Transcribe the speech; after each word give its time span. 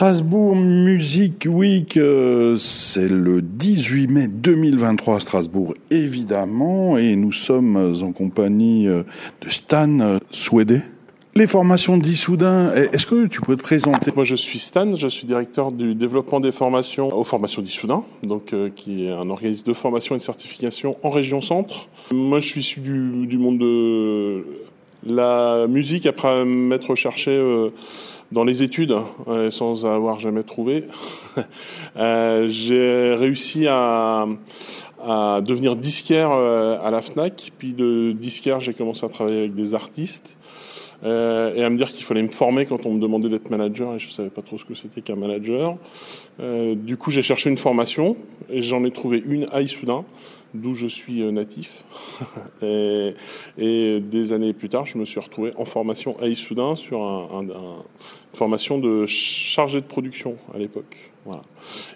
Strasbourg 0.00 0.56
Music 0.56 1.46
Week, 1.46 1.98
euh, 1.98 2.56
c'est 2.56 3.06
le 3.06 3.42
18 3.42 4.08
mai 4.08 4.28
2023 4.28 5.16
à 5.16 5.20
Strasbourg, 5.20 5.74
évidemment, 5.90 6.96
et 6.96 7.16
nous 7.16 7.32
sommes 7.32 7.76
en 8.02 8.10
compagnie 8.12 8.88
euh, 8.88 9.02
de 9.42 9.50
Stan 9.50 10.00
euh, 10.00 10.18
Souedé. 10.30 10.80
Les 11.34 11.46
formations 11.46 11.98
d'Issoudun, 11.98 12.72
est-ce 12.72 13.06
que 13.06 13.26
tu 13.26 13.42
peux 13.42 13.58
te 13.58 13.62
présenter? 13.62 14.10
Moi 14.16 14.24
je 14.24 14.36
suis 14.36 14.58
Stan, 14.58 14.96
je 14.96 15.06
suis 15.06 15.26
directeur 15.26 15.70
du 15.70 15.94
développement 15.94 16.40
des 16.40 16.50
formations 16.50 17.14
aux 17.14 17.22
formations 17.22 17.60
d'Issoudun, 17.60 18.02
donc 18.22 18.54
qui 18.74 19.04
est 19.04 19.12
un 19.12 19.28
organisme 19.28 19.66
de 19.66 19.74
formation 19.74 20.14
et 20.14 20.18
de 20.18 20.24
certification 20.24 20.96
en 21.02 21.10
région 21.10 21.42
centre. 21.42 21.88
Moi 22.10 22.40
je 22.40 22.48
suis 22.48 22.60
issu 22.62 22.80
du 22.80 23.36
monde 23.36 23.58
de 23.58 24.46
la 25.06 25.66
musique 25.68 26.06
après 26.06 26.44
m'être 26.44 26.94
cherché 26.94 27.30
euh, 27.30 27.70
dans 28.32 28.44
les 28.44 28.62
études 28.62 28.94
euh, 29.28 29.50
sans 29.50 29.86
avoir 29.86 30.20
jamais 30.20 30.42
trouvé. 30.42 30.84
euh, 31.96 32.48
j'ai 32.48 33.14
réussi 33.14 33.66
à, 33.66 34.26
à, 35.02 35.40
devenir 35.40 35.76
disquaire 35.76 36.30
euh, 36.32 36.78
à 36.82 36.90
la 36.90 37.00
FNAC. 37.00 37.52
Puis 37.58 37.72
de 37.72 38.12
disquaire, 38.12 38.60
j'ai 38.60 38.74
commencé 38.74 39.04
à 39.04 39.08
travailler 39.08 39.40
avec 39.40 39.54
des 39.54 39.74
artistes. 39.74 40.36
Euh, 41.02 41.54
et 41.54 41.64
à 41.64 41.70
me 41.70 41.76
dire 41.76 41.88
qu'il 41.88 42.04
fallait 42.04 42.22
me 42.22 42.30
former 42.30 42.66
quand 42.66 42.84
on 42.84 42.94
me 42.94 43.00
demandait 43.00 43.28
d'être 43.28 43.50
manager 43.50 43.94
et 43.94 43.98
je 43.98 44.10
savais 44.10 44.28
pas 44.28 44.42
trop 44.42 44.58
ce 44.58 44.64
que 44.64 44.74
c'était 44.74 45.00
qu'un 45.00 45.16
manager. 45.16 45.76
Euh, 46.40 46.74
du 46.74 46.96
coup, 46.96 47.10
j'ai 47.10 47.22
cherché 47.22 47.48
une 47.48 47.56
formation 47.56 48.16
et 48.50 48.62
j'en 48.62 48.84
ai 48.84 48.90
trouvé 48.90 49.22
une 49.24 49.46
à 49.50 49.62
Issoudun, 49.62 50.04
d'où 50.52 50.74
je 50.74 50.86
suis 50.86 51.22
euh, 51.22 51.30
natif. 51.30 51.84
et, 52.62 54.00
des 54.00 54.32
années 54.32 54.52
plus 54.52 54.68
tard, 54.68 54.84
je 54.84 54.98
me 54.98 55.04
suis 55.04 55.20
retrouvé 55.20 55.52
en 55.56 55.64
formation 55.64 56.16
à 56.20 56.26
Issoudun 56.26 56.76
sur 56.76 57.02
un, 57.02 57.28
un, 57.32 57.50
un, 57.50 57.76
une 57.76 58.36
formation 58.36 58.78
de 58.78 59.06
chargé 59.06 59.80
de 59.80 59.86
production 59.86 60.36
à 60.54 60.58
l'époque. 60.58 60.96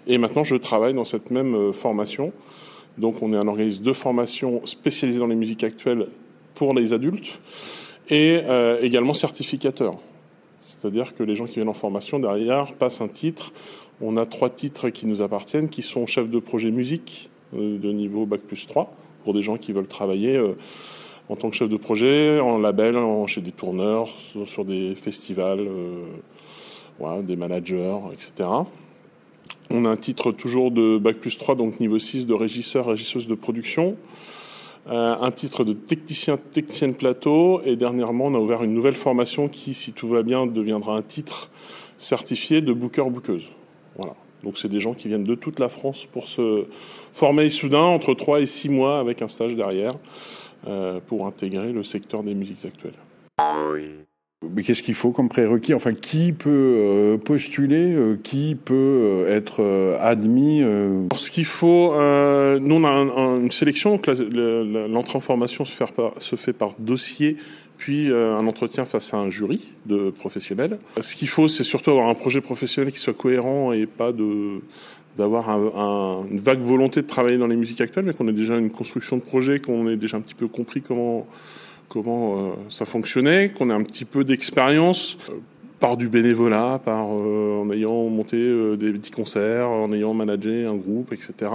Et 0.07 0.17
maintenant, 0.17 0.43
je 0.43 0.55
travaille 0.55 0.93
dans 0.93 1.03
cette 1.03 1.29
même 1.29 1.73
formation. 1.73 2.31
Donc, 2.97 3.21
on 3.21 3.33
est 3.33 3.37
un 3.37 3.47
organisme 3.47 3.83
de 3.83 3.91
formation 3.91 4.65
spécialisé 4.65 5.19
dans 5.19 5.27
les 5.27 5.35
musiques 5.35 5.63
actuelles 5.63 6.07
pour 6.53 6.73
les 6.73 6.93
adultes 6.93 7.39
et 8.09 8.41
euh, 8.45 8.79
également 8.81 9.13
certificateur. 9.13 9.97
C'est-à-dire 10.61 11.15
que 11.15 11.23
les 11.23 11.35
gens 11.35 11.45
qui 11.45 11.55
viennent 11.55 11.69
en 11.69 11.73
formation 11.73 12.19
derrière 12.19 12.73
passent 12.73 13.01
un 13.01 13.07
titre. 13.07 13.53
On 14.01 14.17
a 14.17 14.25
trois 14.25 14.49
titres 14.49 14.89
qui 14.89 15.07
nous 15.07 15.21
appartiennent, 15.21 15.69
qui 15.69 15.81
sont 15.81 16.05
chef 16.05 16.29
de 16.29 16.39
projet 16.39 16.71
musique 16.71 17.29
euh, 17.55 17.77
de 17.77 17.91
niveau 17.91 18.25
Bac 18.25 18.41
plus 18.41 18.67
3, 18.67 18.93
pour 19.23 19.33
des 19.33 19.41
gens 19.41 19.57
qui 19.57 19.71
veulent 19.71 19.87
travailler 19.87 20.37
euh, 20.37 20.57
en 21.29 21.35
tant 21.35 21.49
que 21.49 21.55
chef 21.55 21.69
de 21.69 21.77
projet, 21.77 22.39
en 22.39 22.57
label, 22.57 22.97
en, 22.97 23.25
chez 23.27 23.41
des 23.41 23.51
tourneurs, 23.51 24.09
sur, 24.45 24.65
des 24.65 24.95
festivals, 24.95 25.59
euh, 25.59 26.05
voilà, 26.99 27.21
des 27.21 27.35
managers, 27.35 27.97
etc. 28.13 28.49
On 29.71 29.85
a 29.85 29.89
un 29.89 29.97
titre 29.97 30.31
toujours 30.31 30.71
de 30.71 30.97
Bac 30.97 31.17
plus 31.17 31.37
3, 31.37 31.55
donc 31.55 31.79
niveau 31.79 31.97
6 31.97 32.25
de 32.25 32.33
régisseur, 32.33 32.87
régisseuse 32.87 33.27
de 33.27 33.35
production 33.35 33.89
euh, 33.91 34.54
un 34.87 35.31
titre 35.31 35.63
de 35.63 35.73
technicien, 35.73 36.37
technicienne 36.37 36.93
plateau, 36.93 37.61
et 37.63 37.75
dernièrement, 37.75 38.25
on 38.25 38.35
a 38.35 38.39
ouvert 38.39 38.63
une 38.63 38.73
nouvelle 38.73 38.95
formation 38.95 39.47
qui, 39.47 39.73
si 39.73 39.93
tout 39.93 40.07
va 40.07 40.23
bien, 40.23 40.45
deviendra 40.45 40.95
un 40.95 41.01
titre 41.01 41.49
certifié 41.97 42.61
de 42.61 42.71
booker-bookeuse. 42.73 43.47
Voilà. 43.95 44.13
Donc, 44.43 44.59
c'est 44.59 44.67
des 44.67 44.79
gens 44.79 44.93
qui 44.93 45.07
viennent 45.07 45.23
de 45.23 45.35
toute 45.35 45.59
la 45.59 45.69
France 45.69 46.05
pour 46.05 46.27
se 46.27 46.65
former 47.13 47.49
soudain 47.49 47.79
entre 47.79 48.13
3 48.13 48.41
et 48.41 48.45
6 48.45 48.69
mois 48.69 48.99
avec 48.99 49.21
un 49.23 49.27
stage 49.27 49.55
derrière 49.55 49.95
euh, 50.67 50.99
pour 51.07 51.25
intégrer 51.25 51.73
le 51.73 51.81
secteur 51.81 52.21
des 52.21 52.35
musiques 52.35 52.63
actuelles. 52.63 52.93
Mais 54.43 54.63
qu'est-ce 54.63 54.83
qu'il 54.83 54.93
faut 54.95 55.11
comme 55.11 55.29
prérequis? 55.29 55.73
Enfin, 55.73 55.93
qui 55.93 56.33
peut 56.33 56.49
euh, 56.49 57.17
postuler 57.17 57.93
euh, 57.95 58.17
Qui 58.21 58.55
peut 58.55 58.73
euh, 58.73 59.35
être 59.35 59.61
euh, 59.61 59.97
admis 60.01 60.61
euh? 60.61 61.07
Ce 61.15 61.31
qu'il 61.31 61.45
faut, 61.45 61.93
euh, 61.93 62.59
nous 62.59 62.75
on 62.75 62.83
a 62.83 62.89
un, 62.89 63.09
un, 63.09 63.41
une 63.41 63.51
sélection. 63.51 63.95
Donc 63.95 64.07
l'entrée 64.07 65.17
en 65.17 65.21
formation 65.21 65.65
se 65.65 66.35
fait 66.35 66.53
par, 66.53 66.75
dossier, 66.79 67.37
puis 67.77 68.11
un 68.11 68.45
entretien 68.45 68.85
face 68.85 69.13
à 69.13 69.17
un 69.17 69.29
jury 69.29 69.71
de 69.85 70.09
professionnels. 70.09 70.79
Ce 70.99 71.15
qu'il 71.15 71.29
faut, 71.29 71.47
c'est 71.47 71.63
surtout 71.63 71.91
avoir 71.91 72.09
un 72.09 72.15
projet 72.15 72.41
professionnel 72.41 72.91
qui 72.91 72.99
soit 72.99 73.13
cohérent 73.13 73.71
et 73.73 73.85
pas 73.85 74.11
de 74.11 74.61
d'avoir 75.17 75.49
un, 75.49 76.25
une 76.29 76.41
vague 76.41 76.59
volonté 76.59 77.01
de 77.01 77.07
travailler 77.07 77.37
dans 77.37 77.47
les 77.47 77.55
musiques 77.55 77.79
actuelles, 77.79 78.03
mais 78.03 78.13
qu'on 78.13 78.27
ait 78.27 78.33
déjà 78.33 78.57
une 78.57 78.69
construction 78.69 79.15
de 79.15 79.21
projet, 79.21 79.59
qu'on 79.59 79.87
ait 79.87 79.95
déjà 79.95 80.17
un 80.17 80.21
petit 80.21 80.35
peu 80.35 80.49
compris 80.49 80.81
comment 80.81 81.25
comment 81.89 82.37
euh, 82.37 82.51
ça 82.69 82.85
fonctionnait, 82.85 83.49
qu'on 83.49 83.69
ait 83.69 83.73
un 83.73 83.83
petit 83.83 84.05
peu 84.05 84.23
d'expérience 84.23 85.17
euh, 85.29 85.33
par 85.79 85.97
du 85.97 86.07
bénévolat, 86.07 86.79
par 86.83 87.07
euh, 87.11 87.61
en 87.61 87.69
ayant 87.71 88.09
monté 88.09 88.37
des 88.77 88.91
petits 88.93 89.11
concerts, 89.11 89.69
en 89.69 89.91
ayant 89.93 90.13
managé 90.13 90.65
un 90.65 90.75
groupe, 90.75 91.13
etc. 91.13 91.51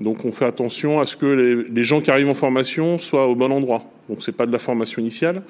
Donc 0.00 0.24
on 0.24 0.32
fait 0.32 0.46
attention 0.46 1.00
à 1.00 1.06
ce 1.06 1.16
que 1.16 1.66
les, 1.70 1.84
gens 1.84 2.00
qui 2.00 2.10
arrivent 2.10 2.30
en 2.30 2.34
formation 2.34 2.98
soient 2.98 3.26
au 3.26 3.34
bon 3.34 3.52
endroit. 3.52 3.84
Donc 4.08 4.22
c'est 4.22 4.32
pas 4.32 4.46
de 4.46 4.52
la 4.52 4.58
formation 4.58 5.00
initiale, 5.00 5.42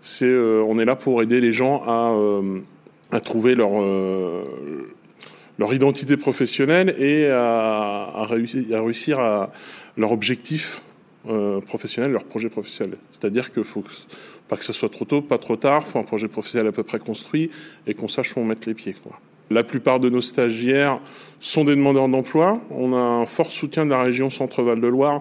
c'est 0.00 0.32
on 0.32 0.78
est 0.78 0.84
là 0.84 0.96
pour 0.96 1.22
aider 1.22 1.40
les 1.40 1.52
gens 1.52 1.82
à, 1.86 3.20
trouver 3.20 3.54
leur 3.54 3.72
leur 5.58 5.72
identité 5.72 6.16
professionnelle 6.16 6.94
et 6.98 7.26
à, 7.28 8.10
à, 8.14 8.24
réussir, 8.26 8.62
à 8.76 8.82
réussir 8.82 9.18
à 9.18 9.50
leur 9.96 10.12
objectif 10.12 10.82
euh, 11.28 11.60
professionnels, 11.60 12.12
leur 12.12 12.24
projet 12.24 12.48
professionnel. 12.48 12.98
C'est-à-dire 13.12 13.50
qu'il 13.52 13.64
faut 13.64 13.80
que, 13.80 13.90
pas 14.48 14.56
que 14.56 14.64
ce 14.64 14.72
soit 14.72 14.88
trop 14.88 15.04
tôt, 15.04 15.22
pas 15.22 15.38
trop 15.38 15.56
tard, 15.56 15.82
il 15.86 15.90
faut 15.90 15.98
un 15.98 16.04
projet 16.04 16.28
professionnel 16.28 16.68
à 16.68 16.72
peu 16.72 16.82
près 16.82 16.98
construit 16.98 17.50
et 17.86 17.94
qu'on 17.94 18.08
sache 18.08 18.36
où 18.36 18.40
on 18.40 18.44
met 18.44 18.56
les 18.66 18.74
pieds. 18.74 18.94
Quoi. 18.94 19.18
La 19.50 19.62
plupart 19.62 20.00
de 20.00 20.08
nos 20.08 20.20
stagiaires 20.20 20.98
sont 21.40 21.64
des 21.64 21.76
demandeurs 21.76 22.08
d'emploi. 22.08 22.60
On 22.70 22.92
a 22.94 22.98
un 22.98 23.26
fort 23.26 23.52
soutien 23.52 23.84
de 23.84 23.90
la 23.90 24.02
région 24.02 24.30
Centre-Val 24.30 24.80
de 24.80 24.86
Loire 24.86 25.20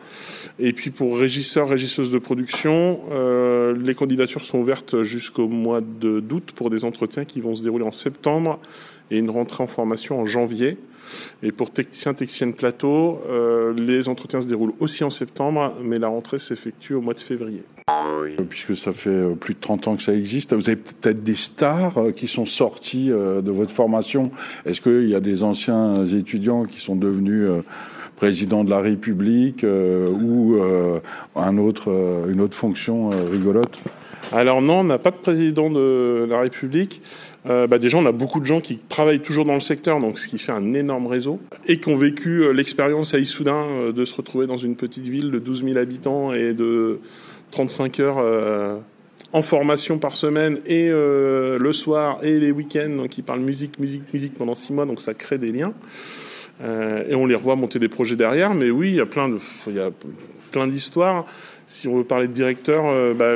Et 0.59 0.73
puis 0.73 0.91
pour 0.91 1.17
régisseurs, 1.17 1.69
régisseuses 1.69 2.11
de 2.11 2.19
production, 2.19 2.99
euh, 3.11 3.75
les 3.77 3.95
candidatures 3.95 4.43
sont 4.43 4.59
ouvertes 4.59 5.03
jusqu'au 5.03 5.47
mois 5.47 5.81
d'août 5.81 6.51
pour 6.55 6.69
des 6.69 6.85
entretiens 6.85 7.25
qui 7.25 7.41
vont 7.41 7.55
se 7.55 7.63
dérouler 7.63 7.85
en 7.85 7.91
septembre 7.91 8.59
et 9.09 9.17
une 9.17 9.29
rentrée 9.29 9.63
en 9.63 9.67
formation 9.67 10.19
en 10.19 10.25
janvier. 10.25 10.77
Et 11.43 11.51
pour 11.51 11.71
technicien, 11.71 12.13
technicienne 12.13 12.53
plateau, 12.53 13.19
les 13.75 14.07
entretiens 14.07 14.39
se 14.39 14.47
déroulent 14.47 14.75
aussi 14.79 15.03
en 15.03 15.09
septembre, 15.09 15.73
mais 15.83 15.99
la 15.99 16.07
rentrée 16.07 16.39
s'effectue 16.39 16.93
au 16.93 17.01
mois 17.01 17.13
de 17.13 17.19
février. 17.19 17.63
Puisque 18.49 18.77
ça 18.77 18.93
fait 18.93 19.35
plus 19.35 19.55
de 19.55 19.59
30 19.59 19.87
ans 19.89 19.95
que 19.97 20.03
ça 20.03 20.13
existe, 20.13 20.53
vous 20.53 20.69
avez 20.69 20.77
peut-être 20.77 21.21
des 21.21 21.35
stars 21.35 22.13
qui 22.15 22.29
sont 22.29 22.45
sortis 22.45 23.07
de 23.07 23.51
votre 23.51 23.73
formation. 23.73 24.31
Est-ce 24.65 24.79
qu'il 24.79 25.09
y 25.09 25.15
a 25.15 25.19
des 25.19 25.43
anciens 25.43 25.95
étudiants 26.05 26.63
qui 26.63 26.79
sont 26.79 26.95
devenus 26.95 27.49
président 28.21 28.63
de 28.63 28.69
la 28.69 28.79
République 28.79 29.65
ou 29.65 30.57
un 31.35 31.57
autre, 31.57 31.89
une 32.29 32.39
autre 32.39 32.55
fonction 32.55 33.09
rigolote 33.09 33.79
alors 34.33 34.61
non, 34.61 34.79
on 34.79 34.83
n'a 34.85 34.97
pas 34.97 35.11
de 35.11 35.17
président 35.17 35.69
de 35.69 36.25
la 36.29 36.39
République. 36.39 37.01
Euh, 37.47 37.67
bah 37.67 37.79
déjà, 37.79 37.97
on 37.97 38.05
a 38.05 38.11
beaucoup 38.11 38.39
de 38.39 38.45
gens 38.45 38.61
qui 38.61 38.77
travaillent 38.77 39.21
toujours 39.21 39.45
dans 39.45 39.55
le 39.55 39.59
secteur, 39.59 39.99
donc 39.99 40.19
ce 40.19 40.27
qui 40.27 40.37
fait 40.37 40.51
un 40.51 40.71
énorme 40.71 41.07
réseau, 41.07 41.39
et 41.67 41.77
qui 41.77 41.89
ont 41.89 41.97
vécu 41.97 42.43
euh, 42.43 42.51
l'expérience 42.51 43.13
à 43.13 43.19
Issoudun 43.19 43.63
euh, 43.63 43.91
de 43.91 44.05
se 44.05 44.15
retrouver 44.15 44.47
dans 44.47 44.57
une 44.57 44.75
petite 44.75 45.05
ville 45.05 45.31
de 45.31 45.39
12 45.39 45.63
000 45.65 45.77
habitants 45.77 46.33
et 46.33 46.53
de 46.53 46.99
35 47.51 47.99
heures 47.99 48.81
en 49.33 49.41
formation 49.41 49.97
par 49.97 50.13
semaine 50.13 50.59
et 50.65 50.89
le 50.89 51.71
soir 51.73 52.19
et 52.23 52.39
les 52.39 52.51
week-ends. 52.51 52.95
Donc 52.95 53.17
ils 53.17 53.23
parlent 53.23 53.41
musique, 53.41 53.77
musique, 53.79 54.13
musique 54.13 54.35
pendant 54.35 54.55
six 54.55 54.71
mois, 54.71 54.85
donc 54.85 55.01
ça 55.01 55.13
crée 55.13 55.37
des 55.37 55.51
liens. 55.51 55.73
Et 56.63 57.15
on 57.15 57.25
les 57.25 57.35
revoit 57.35 57.55
monter 57.55 57.79
des 57.79 57.89
projets 57.89 58.15
derrière. 58.15 58.53
Mais 58.53 58.69
oui, 58.69 58.89
il 58.89 58.95
y 58.95 59.01
a 59.01 59.05
plein 59.05 59.29
de, 59.29 59.39
plein 60.51 60.67
d'histoires. 60.67 61.25
Si 61.71 61.87
on 61.87 61.95
veut 61.95 62.03
parler 62.03 62.27
de 62.27 62.33
directeur, 62.33 62.83
euh, 62.87 63.13
bah, 63.13 63.33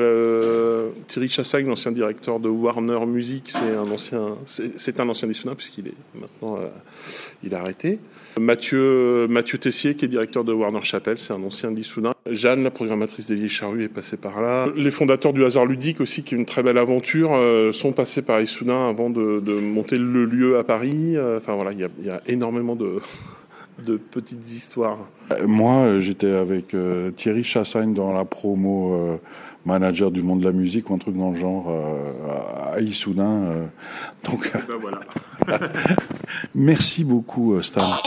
Thierry 1.07 1.29
Chassagne, 1.29 1.67
l'ancien 1.67 1.94
directeur 1.94 2.41
de 2.41 2.50
Warner 2.50 3.06
Music, 3.06 3.45
c'est 3.47 3.75
un 3.77 3.89
ancien, 3.89 4.35
c'est 4.45 5.00
un 5.00 5.07
ancien 5.07 5.29
puisqu'il 5.56 5.88
est 5.88 5.94
maintenant, 6.13 6.57
euh, 6.57 6.67
il 7.45 7.56
a 7.56 7.62
arrêté. 7.62 7.97
Mathieu, 8.38 9.27
Mathieu 9.29 9.57
Tessier, 9.57 9.95
qui 9.95 10.03
est 10.03 10.09
directeur 10.09 10.44
de 10.44 10.51
Warner 10.51 10.81
Chapelle, 10.81 11.17
c'est 11.17 11.31
un 11.31 11.41
ancien 11.44 11.71
Dissoudun. 11.71 12.12
Jeanne, 12.29 12.63
la 12.63 12.71
programmatrice 12.71 13.27
des 13.27 13.35
Vieilles 13.35 13.47
Charrues, 13.47 13.85
est 13.85 13.88
passée 13.88 14.17
par 14.17 14.41
là. 14.41 14.67
Les 14.75 14.91
fondateurs 14.91 15.31
du 15.31 15.45
Hasard 15.45 15.65
Ludique 15.65 16.01
aussi, 16.01 16.23
qui 16.23 16.35
est 16.35 16.38
une 16.38 16.45
très 16.45 16.62
belle 16.62 16.77
aventure, 16.77 17.33
euh, 17.35 17.71
sont 17.71 17.94
passés 17.94 18.21
par 18.21 18.41
Issoudun 18.41 18.89
avant 18.89 19.09
de, 19.09 19.39
monter 19.62 19.97
le 19.97 20.25
lieu 20.25 20.57
à 20.57 20.65
Paris. 20.65 21.15
Enfin 21.38 21.56
voilà, 21.56 21.71
il 21.71 21.79
y 22.06 22.09
a 22.09 22.21
énormément 22.27 22.75
de 22.75 22.97
de 23.83 23.98
petites 23.98 24.51
histoires 24.51 25.00
euh, 25.31 25.48
Moi, 25.48 26.00
j'étais 26.00 26.31
avec 26.31 26.74
euh, 26.74 27.12
Thierry 27.12 27.44
Chassagne 27.44 27.94
dans 27.94 28.13
la 28.13 28.25
promo 28.25 28.94
euh, 28.94 29.18
manager 29.66 30.12
du 30.12 30.22
monde 30.22 30.39
de 30.39 30.45
la 30.45 30.51
musique 30.51 30.89
ou 30.89 30.94
un 30.94 30.98
truc 30.98 31.18
dans 31.18 31.31
le 31.31 31.36
genre 31.36 31.74
à 32.74 32.80
Issoudun. 32.81 33.68
donc, 34.24 34.51
ben 34.54 34.75
voilà. 34.80 35.00
merci 36.56 37.04
beaucoup, 37.04 37.60
Stan. 37.62 37.98